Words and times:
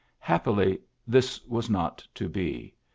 Happily 0.17 0.79
this 1.07 1.45
was 1.45 1.69
not 1.69 2.03
to 2.15 2.27
be. 2.27 2.73